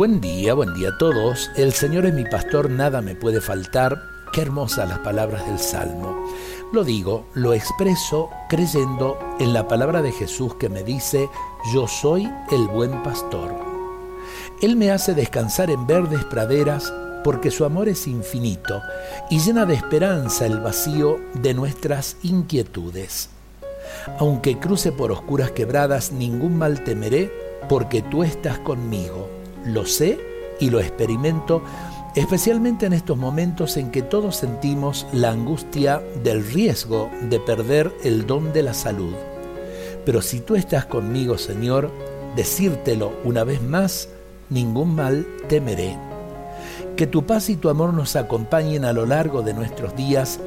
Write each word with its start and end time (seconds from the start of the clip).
Buen 0.00 0.18
día, 0.18 0.54
buen 0.54 0.72
día 0.72 0.88
a 0.88 0.96
todos. 0.96 1.50
El 1.56 1.74
Señor 1.74 2.06
es 2.06 2.14
mi 2.14 2.24
pastor, 2.24 2.70
nada 2.70 3.02
me 3.02 3.14
puede 3.14 3.42
faltar. 3.42 4.02
Qué 4.32 4.40
hermosas 4.40 4.88
las 4.88 5.00
palabras 5.00 5.46
del 5.46 5.58
Salmo. 5.58 6.26
Lo 6.72 6.84
digo, 6.84 7.26
lo 7.34 7.52
expreso 7.52 8.30
creyendo 8.48 9.18
en 9.40 9.52
la 9.52 9.68
palabra 9.68 10.00
de 10.00 10.10
Jesús 10.10 10.54
que 10.54 10.70
me 10.70 10.84
dice, 10.84 11.28
yo 11.74 11.86
soy 11.86 12.26
el 12.50 12.66
buen 12.68 13.02
pastor. 13.02 13.54
Él 14.62 14.74
me 14.74 14.90
hace 14.90 15.12
descansar 15.12 15.70
en 15.70 15.86
verdes 15.86 16.24
praderas 16.24 16.90
porque 17.22 17.50
su 17.50 17.66
amor 17.66 17.86
es 17.90 18.06
infinito 18.06 18.80
y 19.28 19.38
llena 19.38 19.66
de 19.66 19.74
esperanza 19.74 20.46
el 20.46 20.60
vacío 20.60 21.20
de 21.42 21.52
nuestras 21.52 22.16
inquietudes. 22.22 23.28
Aunque 24.18 24.58
cruce 24.58 24.92
por 24.92 25.12
oscuras 25.12 25.50
quebradas, 25.50 26.10
ningún 26.10 26.56
mal 26.56 26.84
temeré, 26.84 27.30
porque 27.68 28.00
tú 28.00 28.24
estás 28.24 28.58
conmigo. 28.60 29.39
Lo 29.64 29.86
sé 29.86 30.18
y 30.60 30.70
lo 30.70 30.80
experimento, 30.80 31.62
especialmente 32.14 32.86
en 32.86 32.92
estos 32.92 33.16
momentos 33.16 33.76
en 33.76 33.90
que 33.90 34.02
todos 34.02 34.36
sentimos 34.36 35.06
la 35.12 35.30
angustia 35.30 36.02
del 36.22 36.44
riesgo 36.44 37.10
de 37.28 37.40
perder 37.40 37.92
el 38.04 38.26
don 38.26 38.52
de 38.52 38.62
la 38.62 38.74
salud. 38.74 39.14
Pero 40.04 40.22
si 40.22 40.40
tú 40.40 40.56
estás 40.56 40.86
conmigo, 40.86 41.38
Señor, 41.38 41.90
decírtelo 42.36 43.12
una 43.24 43.44
vez 43.44 43.62
más, 43.62 44.08
ningún 44.48 44.94
mal 44.94 45.26
temeré. 45.48 45.96
Que 46.96 47.06
tu 47.06 47.24
paz 47.24 47.48
y 47.48 47.56
tu 47.56 47.68
amor 47.68 47.94
nos 47.94 48.16
acompañen 48.16 48.84
a 48.84 48.92
lo 48.92 49.06
largo 49.06 49.42
de 49.42 49.54
nuestros 49.54 49.96
días, 49.96 50.40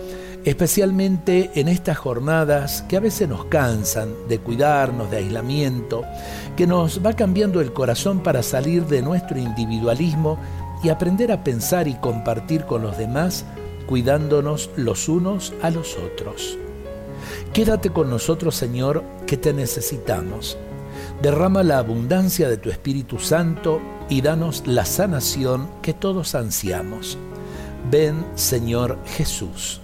especialmente 0.45 1.51
en 1.55 1.67
estas 1.67 1.97
jornadas 1.97 2.83
que 2.87 2.97
a 2.97 2.99
veces 2.99 3.29
nos 3.29 3.45
cansan 3.45 4.13
de 4.27 4.39
cuidarnos, 4.39 5.09
de 5.09 5.17
aislamiento, 5.17 6.03
que 6.57 6.67
nos 6.67 7.05
va 7.05 7.13
cambiando 7.13 7.61
el 7.61 7.73
corazón 7.73 8.21
para 8.21 8.43
salir 8.43 8.85
de 8.85 9.01
nuestro 9.01 9.37
individualismo 9.37 10.37
y 10.83 10.89
aprender 10.89 11.31
a 11.31 11.43
pensar 11.43 11.87
y 11.87 11.95
compartir 11.95 12.65
con 12.65 12.81
los 12.81 12.97
demás, 12.97 13.45
cuidándonos 13.87 14.69
los 14.75 15.07
unos 15.07 15.53
a 15.61 15.69
los 15.69 15.97
otros. 15.97 16.57
Quédate 17.53 17.91
con 17.91 18.09
nosotros, 18.09 18.55
Señor, 18.55 19.03
que 19.25 19.37
te 19.37 19.53
necesitamos. 19.53 20.57
Derrama 21.21 21.63
la 21.63 21.77
abundancia 21.77 22.49
de 22.49 22.57
tu 22.57 22.69
Espíritu 22.69 23.19
Santo 23.19 23.79
y 24.09 24.21
danos 24.21 24.63
la 24.65 24.85
sanación 24.85 25.69
que 25.81 25.93
todos 25.93 26.35
ansiamos. 26.35 27.17
Ven, 27.89 28.25
Señor 28.35 28.97
Jesús. 29.05 29.82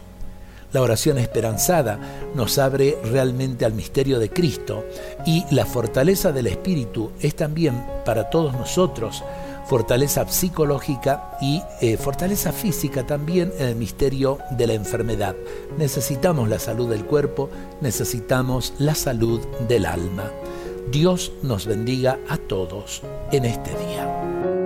La 0.71 0.81
oración 0.81 1.17
esperanzada 1.17 1.99
nos 2.35 2.57
abre 2.57 2.97
realmente 3.03 3.65
al 3.65 3.73
misterio 3.73 4.19
de 4.19 4.29
Cristo 4.29 4.85
y 5.25 5.45
la 5.51 5.65
fortaleza 5.65 6.31
del 6.31 6.47
Espíritu 6.47 7.11
es 7.19 7.35
también 7.35 7.83
para 8.05 8.29
todos 8.29 8.53
nosotros 8.53 9.23
fortaleza 9.69 10.27
psicológica 10.27 11.37
y 11.39 11.61
eh, 11.79 11.95
fortaleza 11.95 12.51
física 12.51 13.05
también 13.05 13.53
en 13.59 13.67
el 13.67 13.75
misterio 13.75 14.39
de 14.49 14.65
la 14.65 14.73
enfermedad. 14.73 15.35
Necesitamos 15.77 16.49
la 16.49 16.57
salud 16.57 16.89
del 16.89 17.05
cuerpo, 17.05 17.51
necesitamos 17.79 18.73
la 18.79 18.95
salud 18.95 19.39
del 19.67 19.85
alma. 19.85 20.31
Dios 20.91 21.31
nos 21.43 21.67
bendiga 21.67 22.17
a 22.27 22.37
todos 22.37 23.03
en 23.31 23.45
este 23.45 23.69
día. 23.69 24.58